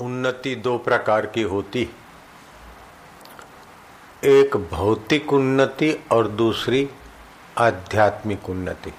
[0.00, 1.90] उन्नति दो प्रकार की होती
[4.24, 6.90] एक भौतिक उन्नति और दूसरी
[7.58, 8.92] आध्यात्मिक उन्नति।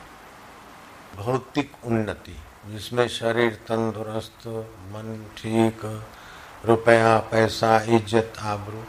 [1.16, 2.36] भौतिक उन्नति,
[2.66, 4.48] जिसमें शरीर तंदुरुस्त,
[4.90, 6.04] मन ठीक,
[6.66, 8.84] रुपया, पैसा, इज़्ज़त, आबरू,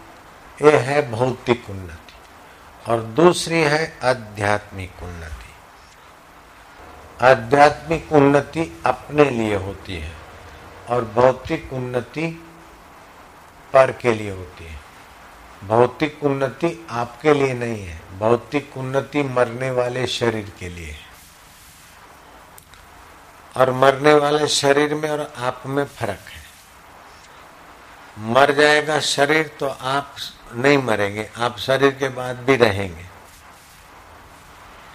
[0.67, 2.15] ये है भौतिक उन्नति।
[2.91, 5.51] और दूसरी है आध्यात्मिक उन्नति।
[7.27, 10.13] आध्यात्मिक उन्नति अपने लिए होती है।
[10.91, 12.27] और भौतिक उन्नति
[13.73, 14.79] पर के लिए होती है।
[15.65, 21.09] भौतिक उन्नति आपके लिए नहीं है, भौतिक उन्नति मरने वाले शरीर के लिए है।
[23.57, 26.43] और मरने वाले शरीर में और आप में फ़र्क है।
[28.19, 30.15] मर जाएगा शरीर तो आप
[30.53, 33.05] नहीं मरेंगे, आप शरीर के बाद भी रहेंगे।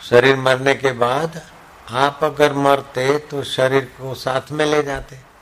[0.10, 1.42] शरीर मरने के बाद
[1.92, 5.35] आप अगर मरते तो शरीर को साथ में ले जाते।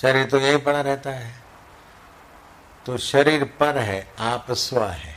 [0.00, 1.34] शरीर तो यही पड़ा रहता है।
[2.86, 5.16] तो शरीर पर है, आप स्व है।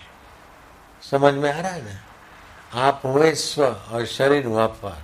[1.11, 2.03] समझ में आ रहा है ना?
[2.87, 5.03] आप हुए स्व और शरीर हुआ पर।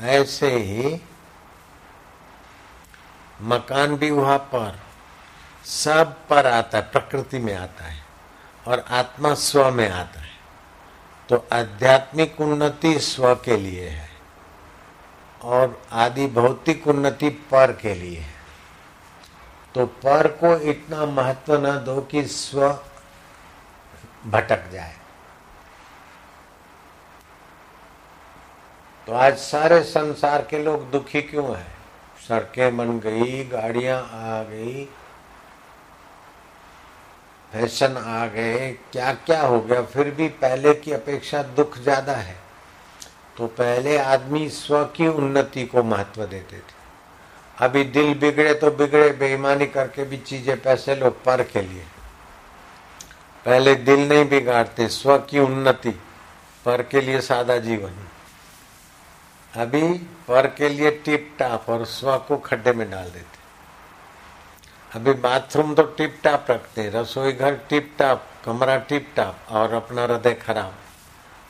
[0.00, 1.00] ऐसे ही
[3.40, 4.80] मकान भी हुआ पर।
[5.64, 8.04] सब पर आता है, प्रकृति में आता है
[8.66, 10.32] और आत्मा स्व में आता है।
[11.28, 14.10] तो आध्यात्मिक उन्नति स्व के लिए है
[15.42, 18.41] और आदि भौतिक उन्नति पर के लिए है।
[19.74, 22.68] तो पर को इतना महत्व न दो कि स्व
[24.26, 24.94] भटक जाए।
[29.06, 31.66] तो आज सारे संसार के लोग दुखी क्यों है?
[32.28, 34.84] सड़कें बन गई, गाड़ियाँ आ गई,
[37.52, 39.82] फ़ैशन आ गए क्या क्या हो गया?
[39.84, 42.36] फिर भी पहले की अपेक्षा दुख ज़्यादा है।
[43.38, 46.80] तो पहले आदमी स्व की उन्नति को महत्व देते थे।
[47.58, 51.84] अभी दिल बिगड़े तो बिगड़े, बेईमानी करके भी चीज़ें पैसे लो पर के लिए।
[53.46, 55.90] पहले दिल नहीं बिगाड़ते, स्व की उन्नति,
[56.64, 57.94] पर के लिए सादा जीवन।
[59.54, 59.82] अभी
[60.28, 63.40] पर के लिए टिप टाप और स्व को खड्डे में डाल देते।
[64.92, 70.02] अभी बाथरूम तो टिप टाप रखते, रसोई घर टिप टाप, कमरा टिप टाप और अपना
[70.02, 70.74] हृदय खराब।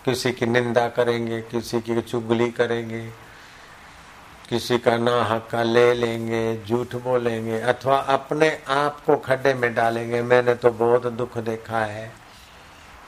[0.04, 3.08] किसी की निंदा करेंगे, किसी की चुगली करेंगे
[4.52, 10.22] किसी का ना हक्का ले लेंगे, झूठ बोलेंगे, अथवा अपने आप को खड्डे में डालेंगे,
[10.22, 12.12] मैंने तो बहुत दुख देखा है।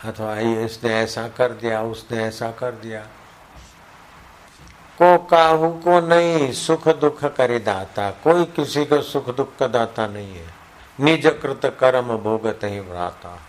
[0.04, 3.00] अथवा, ये इसने ऐसा कर दिया, उसने ऐसा कर दिया।
[5.02, 10.06] को काहू को नहीं, सुख दुख करे दाता। कोई किसी को सुख दुख का दाता
[10.06, 10.46] नहीं है।
[11.00, 13.40] निज कृत कर्म भोगत ही भ्राता।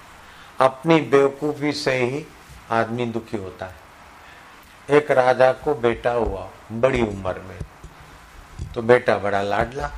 [0.60, 2.26] अपनी बेवकूफ़ी से ही
[2.72, 3.76] आदमी दुखी होता है।
[4.98, 7.60] एक राजा को बेटा हुआ, बड़ी उम्र में।
[8.76, 9.90] तो बेटा बड़ा लाडला।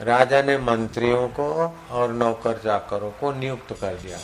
[0.00, 1.46] राजा ने मंत्रियों को
[1.90, 4.18] और नौकर चाकरों को नियुक्त कर दिया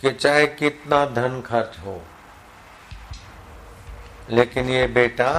[0.00, 2.00] कि चाहे कितना धन खर्च हो,
[4.30, 5.30] लेकिन ये बेटा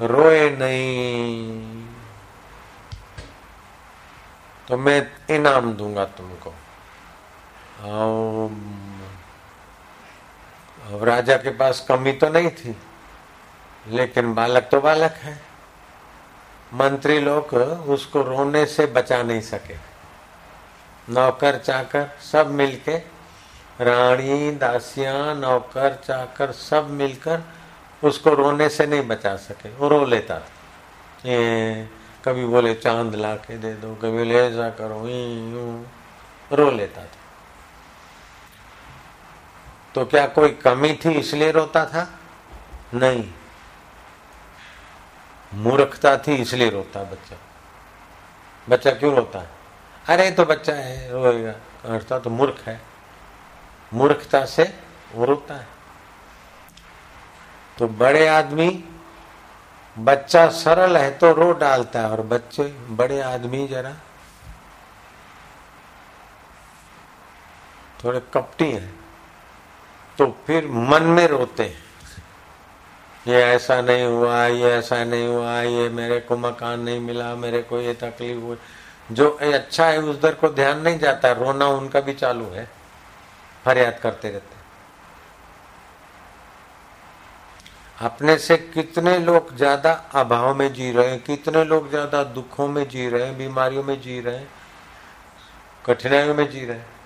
[0.00, 1.84] रोए नहीं।
[4.68, 4.98] तो मैं
[5.30, 6.50] इनाम दूँगा तुमको।
[10.86, 12.76] अब राजा के पास कमी तो नहीं थी,
[13.86, 15.49] लेकिन बालक तो बालक है।
[16.74, 17.54] मंत्री लोग
[17.88, 19.74] उसको रोने से बचा नहीं सके।
[21.12, 22.96] नौकर चाकर सब मिलके
[23.80, 27.40] रानी दासियाँ, नौकर चाकर सब मिलकर
[28.04, 30.34] उसको रोने से नहीं बचा सके। वो रो लेता
[31.26, 31.88] ये
[32.24, 35.86] कभी बोले, चाँद ला के दे दो, कभी बोले, ऐसा करो यूँ।
[36.52, 37.18] रो लेता था।
[39.94, 42.08] तो क्या कोई कमी थी इसलिए रोता था?
[42.94, 43.32] नहीं।
[45.52, 47.36] मूर्खता थी, इसलिए रोता बच्चा।
[48.68, 49.48] बच्चा क्यों रोता है?
[50.08, 51.52] अरे तो बच्चा है, रोएगा।
[51.84, 52.80] अर्थता तो मूर्ख है।
[53.94, 54.64] मूर्खता से
[55.12, 55.66] वो रोता है।
[57.78, 58.68] तो बड़े आदमी,
[59.96, 63.94] बच्चा सरल है तो रो डालता है, और बच्चे, बड़े आदमी जरा
[68.04, 68.98] थोड़े कपटी हैं
[70.18, 71.89] तो फिर मन में रोते हैं।
[73.28, 77.62] ये ऐसा नहीं हुआ, ये ऐसा नहीं हुआ, ये मेरे को मकान नहीं मिला, मेरे
[77.62, 78.56] को ये तकलीफ़ हुई।
[79.12, 82.68] जो अच्छा है, उस दर को ध्यान नहीं जाता, रोना उनका भी चालू है,
[83.64, 84.58] फरियाद करते रहते।
[87.98, 92.88] अपने से कितने लोग ज़्यादा अभाव में जी रहे हैं, कितने लोग ज़्यादा दुखों में
[92.88, 94.48] जी रहे हैं, बीमारियों में जी रहे हैं,
[95.86, 96.98] कठिनाइयों में जी रहे हैं।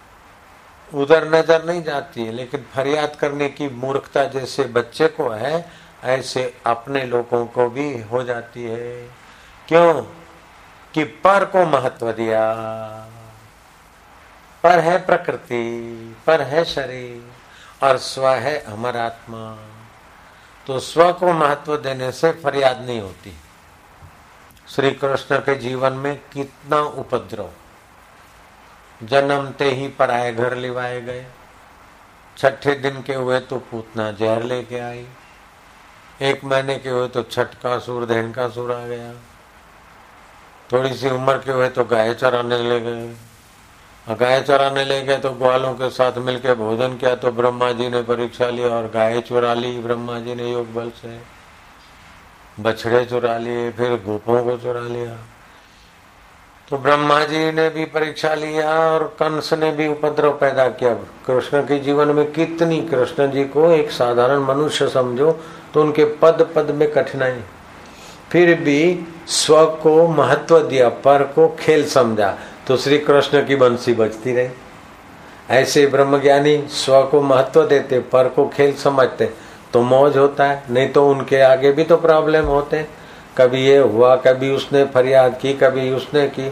[0.93, 6.61] उधर नज़र नहीं जाती है, लेकिन फरियाद करने की मूर्खता जैसे बच्चे को है ऐसे
[6.67, 9.09] अपने लोगों को भी हो जाती है।
[9.69, 10.03] क्यों?
[10.95, 12.55] कि पर को महत्व दिया।
[14.63, 17.33] पर है प्रकृति, पर है शरीर,
[17.87, 19.69] और स्व है अमर आत्मा।
[20.67, 23.37] तो स्व को महत्व देने से फरियाद नहीं होती।
[24.69, 27.51] श्री कृष्ण के जीवन में कितना उपद्रव।
[29.03, 31.27] जन्मते ही पराए घर लिवाए गए।
[32.39, 35.07] छठे दिन के हुए तो पूतना जहर लेके आई।
[36.23, 39.13] एक महीने के हुए तो छठ का सूर धैन का सूर आ गया।
[40.73, 45.31] थोड़ी सी उम्र के हुए तो गाय चराने ले गए। गाय चराने ले गए तो
[45.31, 49.55] ग्वालों के साथ मिलकर भोजन किया तो ब्रह्मा जी ने परीक्षा लिया और गाय चुरा
[49.55, 51.19] ली, ब्रह्मा जी ने योग बल से।
[52.61, 55.17] बछड़े चुरा लिए, फिर गोपों को चुरा लिया।
[56.69, 60.95] तो ब्रह्मा जी ने भी परीक्षा लिया और कंस ने भी उपद्रव पैदा किया।
[61.27, 65.31] कृष्ण के जीवन में कितनी कृष्ण जी को एक साधारण मनुष्य समझो
[65.75, 67.41] तो उनके पद पद में कठिनाई।
[68.31, 72.35] फिर भी स्व को महत्व दिया, पर को खेल समझा
[72.67, 74.49] तो श्री कृष्ण की बंसी बजती रही।
[75.51, 79.33] ऐसे ब्रह्मज्ञानी स्व को महत्व देते, पर को खेल समझते
[79.73, 82.87] तो मौज होता है, नहीं तो उनके आगे भी तो प्रॉब्लम होते।
[83.39, 86.51] कभी ये हुआ, कभी उसने फरियाद की, कभी उसने की।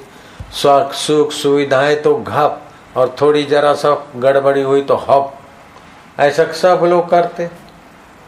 [0.52, 2.62] सुख सुख सुविधाएँ तो घप,
[2.96, 5.34] और थोड़ी जरा सा गड़बड़ी हुई तो हप।
[6.20, 7.48] ऐसा सब लोग करते।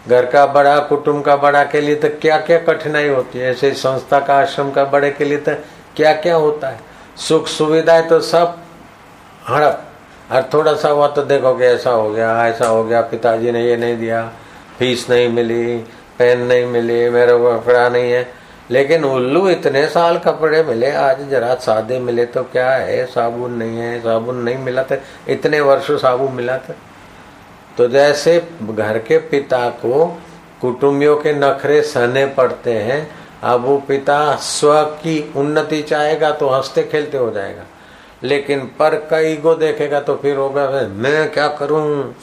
[0.08, 3.50] घर का बड़ा, कुटुंब का बड़ा के लिए तो क्या क्या कठिनाई होती है?
[3.50, 5.54] ऐसे संस्था का आश्रम का बड़े के लिए तो
[5.96, 6.80] क्या क्या होता है?
[7.16, 8.56] सुख सुविधाएँ तो सब
[9.48, 9.82] हड़प।
[10.32, 13.76] और थोड़ा सा हुआ तो देखोगे ऐसा हो गया, ऐसा हो गया, पिताजी ने ये
[13.76, 14.22] नहीं दिया,
[14.78, 15.76] फ़ीस नहीं मिली,
[16.18, 18.26] पेन नहीं मिली, मेरे को कपड़ा नहीं है।
[18.70, 23.04] लेकिन उल्लू इतने साल कपड़े मिले, आज जरा सादे मिले तो क्या है?
[23.06, 24.96] साबुन नहीं है, साबुन नहीं मिला था
[25.28, 26.74] इतने वर्ष साबुन मिला था
[27.79, 30.06] तो जैसे घर के पिता को
[30.61, 36.82] कुटुंबियों के नखरे सहने पड़ते हैं, अब वो पिता स्व की उन्नति चाहेगा तो हँसते
[36.82, 37.65] खेलते हो जाएगा।
[38.23, 42.15] लेकिन पर कई गो देखेगा तो फिर होगा मैं क्या करूँ?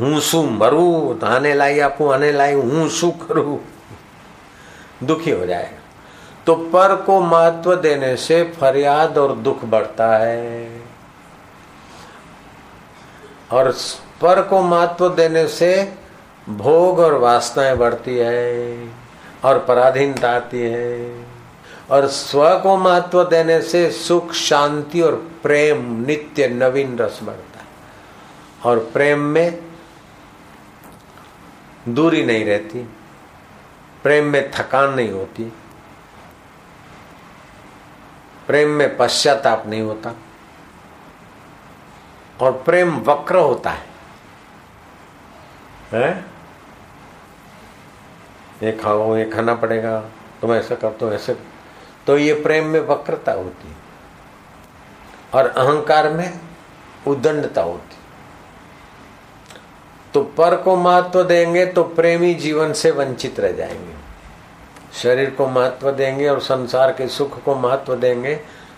[0.00, 3.60] हूँ शू मरू आने लाई आपू, आने लाई, हूँ शू करूँ।
[5.02, 5.80] दुखी हो जाएगा।
[6.46, 10.68] तो पर को महत्व देने से फरियाद और दुख बढ़ता है।
[13.52, 13.70] और
[14.24, 15.94] पर को महत्व देने से
[16.48, 18.88] भोग और वासनाएँ बढ़ती है,
[19.44, 21.26] और पराधीनता आती है।
[21.90, 27.66] और स्व को महत्व देने से सुख, शांति और प्रेम, नित्य, नवीन रस बढ़ता है।
[28.66, 29.62] और प्रेम में
[31.88, 32.88] दूरी नहीं रहती,
[34.02, 35.52] प्रेम में थकान नहीं होती,
[38.46, 40.14] प्रेम में पश्चाताप नहीं होता,
[42.40, 43.93] और प्रेम वक्र होता है।
[45.94, 46.24] है?
[48.62, 49.98] ये खाओ, ये खाना पड़ेगा।
[50.40, 51.36] तुम ऐसा कर तो ऐसे।
[52.06, 53.74] तो ये प्रेम में वक्रता होती
[55.34, 56.40] और अहंकार में
[57.06, 57.96] उदंडता होती
[60.14, 63.94] तो पर को महत्व देंगे तो प्रेमी जीवन से वंचित रह जाएँगे।
[64.94, 68.34] शरीर को महत्व देंगे और संसार के सुख को महत्व देंगे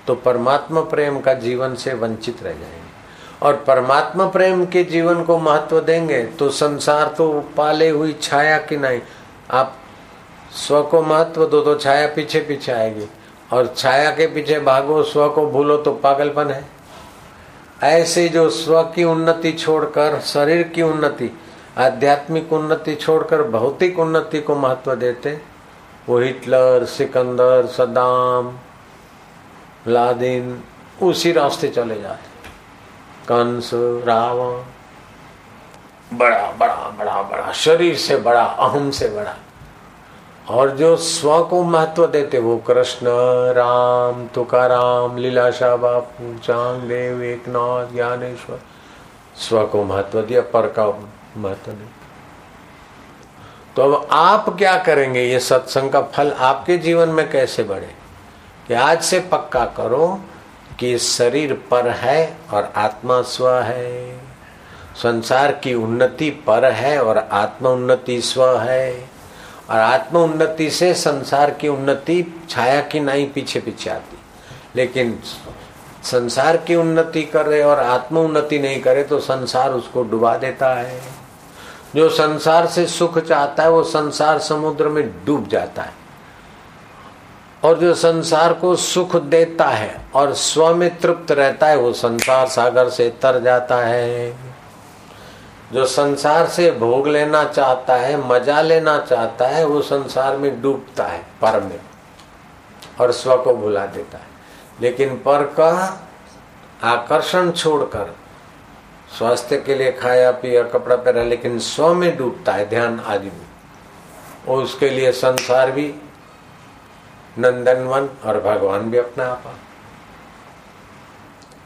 [0.07, 2.86] तो परमात्मा प्रेम का जीवन से वंचित रह जाएँगे।
[3.43, 8.77] और परमात्मा प्रेम के जीवन को महत्व देंगे तो संसार तो पाले हुई छाया की
[8.77, 9.01] नहीं।
[9.51, 9.77] आप
[10.57, 13.09] स्व को महत्व दो तो छाया पीछे पीछे आएगी।
[13.53, 16.65] और छाया के पीछे भागो, स्व को भूलो तो पागलपन है।
[17.83, 21.31] ऐसे जो स्व की उन्नति छोड़कर, शरीर की उन्नति,
[21.79, 25.39] आध्यात्मिक उन्नति छोड़कर, भौतिक उन्नति को महत्व देते,
[26.09, 28.57] वो हिटलर, सिकंदर सदाम
[29.89, 30.63] लादिन,
[31.03, 32.36] उसी रास्ते चले जाते।
[33.29, 34.63] कंस, रावण।
[36.19, 39.37] बड़ा बड़ा बड़ा बड़ा, शरीर से बड़ा, अहम से बड़ा।
[40.51, 43.07] और जो स्व को महत्व देते वो कृष्ण,
[43.53, 48.59] राम, तुकाराम लीलाशाह बापू चांग देव एकनाथ, ज्ञानेश्वर।
[49.37, 50.87] स्व को महत्व दिया, पर का
[51.37, 51.89] महत्व नहीं।
[53.77, 55.25] तो अब आप क्या करेंगे?
[55.25, 57.95] ये सत्संग का फल आपके जीवन में कैसे बढ़े?
[58.69, 60.21] कि आज से पक्का करो
[60.81, 64.21] कि शरीर पर है और आत्मा स्व है।
[64.97, 69.17] संसार की उन्नति पर है और आत्मा उन्नति स्व है।
[69.71, 74.19] और आत्म उन्नति से संसार की उन्नति छाया की नहीं पीछे पीछे आती।
[74.77, 75.19] लेकिन
[76.03, 81.01] संसार की उन्नति करे और आत्म उन्नति नहीं करे तो संसार उसको डुबा देता है।
[81.95, 86.06] जो संसार से सुख चाहता है वो संसार समुद्र में डूब जाता है।
[87.67, 92.47] और जो संसार को सुख देता है और स्व में तृप्त रहता है, वो संसार
[92.47, 94.37] सागर से तर जाता है।
[95.73, 101.05] जो संसार से भोग लेना चाहता है, मज़ा लेना चाहता है, वो संसार में डूबता
[101.05, 101.81] है, पर में,
[103.01, 104.27] और स्व को भुला देता है।
[104.81, 106.01] लेकिन पर का
[106.83, 108.17] आकर्षण छोड़कर,
[109.19, 113.31] स्वास्थ्य के लिए खाया, पिया, कपड़ा पहना, लेकिन स्व में डूबता है, ध्यान आदि
[114.49, 115.95] और उसके लिए संसार भी
[117.39, 119.55] नंदनवन और भगवान भी अपना आपा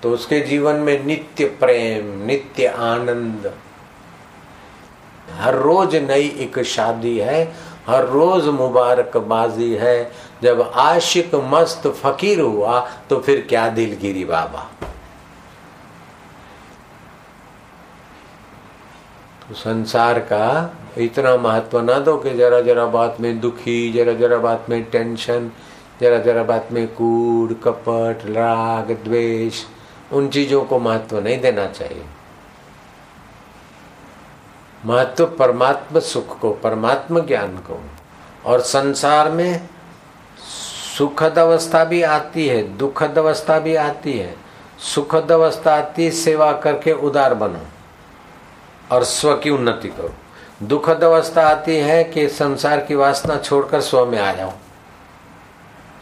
[0.03, 3.53] तो उसके जीवन में नित्य प्रेम, नित्य आनंद।
[5.33, 7.43] हर रोज नई एक शादी है,
[7.87, 10.11] हर रोज मुबारकबाजी है।
[10.43, 14.67] जब आशिक मस्त फकीर हुआ तो फिर क्या दिलगिरी बाबा।
[19.43, 20.49] तो संसार का
[20.99, 25.51] इतना महत्व ना दो कि जरा जरा बात में दुखी, जरा जरा बात में टेंशन,
[26.01, 29.65] जरा जरा बात में कूड़ कपट, राग, द्वेष,
[30.13, 32.05] उन चीज़ों को महत्व नहीं देना चाहिए।
[34.87, 37.83] महत्व परमात्मा सुख को, परमात्मा ज्ञान को।
[38.47, 39.69] और संसार में
[40.99, 44.37] सुखद अवस्था भी आती है, दुखद अवस्था भी आती है।
[44.79, 47.61] सुखद अवस्था आती है, सेवा करके उदार बनो
[48.93, 50.15] और स्व की उन्नति करो।
[50.61, 54.53] दुखद अवस्था आती है कि संसार की वासना छोड़कर स्व में आ जाओ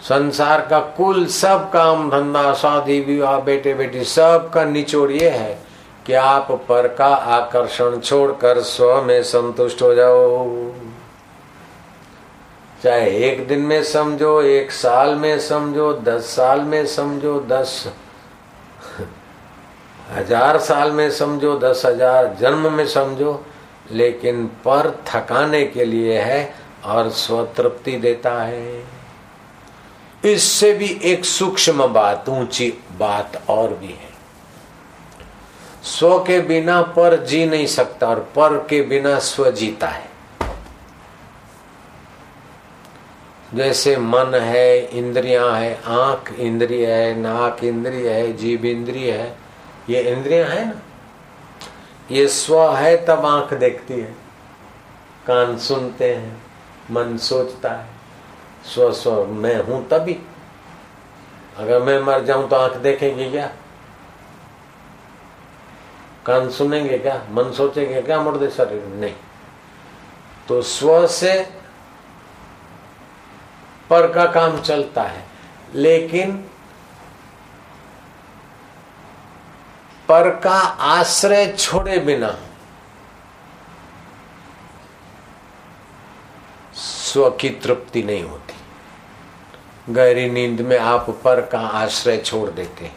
[0.01, 5.59] संसार का कुल सब काम धंधा, शादी, विवाह बेटे बेटी सब का निचोड़ ये है
[6.07, 10.73] कि आप पर का आकर्षण छोड़कर स्व में संतुष्ट हो जाओ।
[12.83, 17.93] चाहे एक दिन में समझो, एक साल में समझो, दस साल में समझो, दस
[20.11, 23.33] हज़ार साल में समझो, दस हज़ार जन्म में समझो
[23.93, 26.55] लेकिन पर थकाने के लिए है
[26.85, 28.85] और स्वतृप्ति देता है।
[30.25, 34.09] इससे भी एक सूक्ष्म बात, ऊँची बात और भी है।
[35.83, 40.09] स्व के बिना पर जी नहीं सकता और पर के बिना स्व जीता है।
[43.55, 49.37] जैसे मन है, इंद्रियाँ है, आँख इंद्रिय है, नाक इंद्रिय है, जीव इंद्रिय है,
[49.91, 50.83] ये इंद्रियाँ है ना?
[52.11, 54.17] ये स्व है तब आँख देखती है।
[55.27, 56.43] कान सुनते हैं,
[56.91, 57.87] मन सोचता है।
[58.75, 60.23] स्व स्व, मैं हूँ तभी।
[61.57, 63.53] अगर मैं मर जाऊँ तो आँख देखेंगे क्या?
[66.27, 67.27] कान सुनेंगे क्या?
[67.31, 68.21] मन सोचेंगे क्या?
[68.21, 69.15] मुर्दे शरीर नहीं।
[70.49, 71.51] तो स्व से
[73.91, 75.25] पर का काम चलता है।
[75.75, 76.48] लेकिन
[80.09, 80.59] पर का
[80.91, 82.37] आश्रय छोड़े बिना
[86.75, 92.91] स्व की तृप्ति नहीं होती। गहरी नींद में आप पर का आश्रय छोड़ देते।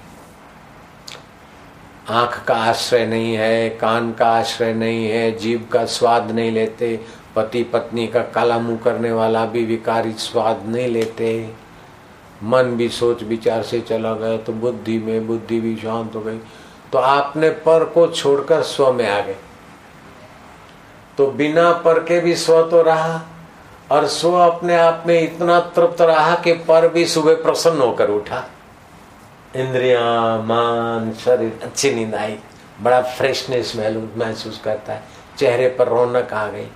[2.10, 7.00] आँख का आश्रय नहीं है, कान का आश्रय नहीं है जीव का स्वाद नहीं लेते,
[7.36, 11.54] पति पत्नी का काला मुँह करने वाला भी विकारी स्वाद नहीं लेते।
[12.44, 16.40] मन भी सोच विचार से चला गया तो बुद्धि में बुद्धि भी शांत हो गई।
[16.94, 19.36] तो आपने पर को छोड़कर स्व में आ गए।
[21.18, 23.22] तो बिना पर के भी स्व तो रहा
[23.92, 28.44] और स्व अपने आप में इतना तृप्त रहा कि पर भी सुबह प्रसन्न होकर उठा।
[29.56, 30.02] इंद्रिया,
[30.38, 32.38] मान, शरीर, अच्छी नींद आई।
[32.82, 33.74] बड़ा फ्रेशनेस
[34.18, 35.04] महसूस करता है।
[35.38, 36.68] चेहरे पर रौनक आ गई।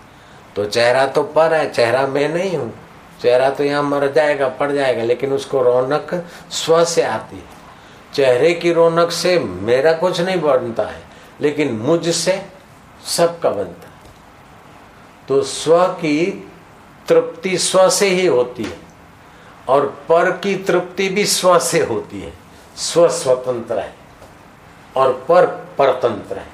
[0.56, 2.74] तो चेहरा तो पर है, चेहरा मैं नहीं हूँ।
[3.22, 6.14] चेहरा तो यहाँ मर जाएगा, पड़ जाएगा, लेकिन उसको रौनक
[6.52, 7.65] स्व से आती है।
[8.16, 11.02] चेहरे की रौनक से मेरा कुछ नहीं बनता है,
[11.42, 12.42] लेकिन मुझसे
[13.08, 13.94] सबका बनता है।
[15.28, 16.26] तो स्व की
[17.08, 18.78] तृप्ति स्व से ही होती है
[19.68, 22.34] और पर की तृप्ति भी स्व से होती है।
[22.78, 23.94] स्व स्वतंत्र है
[24.96, 25.46] और पर
[25.78, 26.54] परतंत्र है।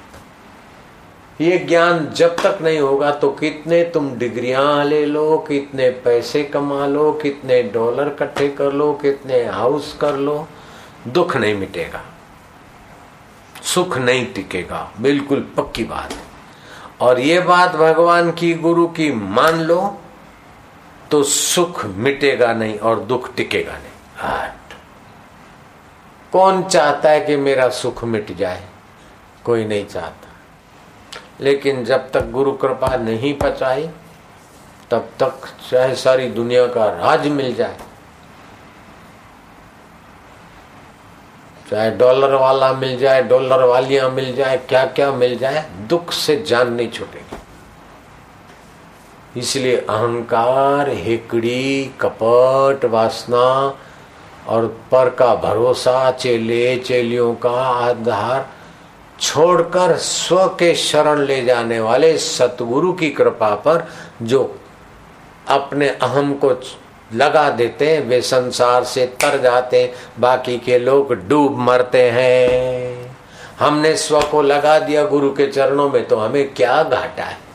[1.40, 6.86] ये ज्ञान जब तक नहीं होगा तो कितने तुम डिग्रियाँ ले लो, कितने पैसे कमा
[6.86, 10.46] लो, कितने डॉलर इकट्ठे कर लो, कितने हाउस कर लो
[11.08, 12.02] दुख नहीं मिटेगा,
[13.62, 16.14] सुख नहीं टिकेगा। बिल्कुल पक्की बात
[17.00, 19.98] और ये बात भगवान की, गुरु की मान लो
[21.10, 24.74] तो सुख मिटेगा नहीं और दुख टिकेगा नहीं। हट।
[26.32, 28.62] कौन चाहता है कि मेरा सुख मिट जाए?
[29.44, 30.28] कोई नहीं चाहता।
[31.40, 33.88] लेकिन जब तक गुरु कृपा नहीं पचाई,
[34.90, 37.76] तब तक चाहे सारी दुनिया का राज मिल जाए
[41.72, 46.36] चाहे डॉलर वाला मिल जाए, डॉलर वालियाँ मिल जाए क्या क्या मिल जाए, दुख से
[46.46, 47.36] जान नहीं छूटेगी।
[49.40, 53.46] इसलिए अहंकार, हेकड़ी, कपट, वासना
[54.48, 58.46] और पर का भरोसा, चेले, चेलियों का आधार
[59.20, 63.86] छोड़कर स्व के शरण ले जाने वाले सतगुरु की कृपा पर
[64.22, 64.42] जो
[65.48, 66.52] अपने अहम को
[67.14, 73.16] लगा देते हैं, वे संसार से तर जाते हैं, बाकी के लोग डूब मरते हैं।
[73.58, 77.51] हमने स्व को लगा दिया गुरु के चरणों में तो हमें क्या घाटा है?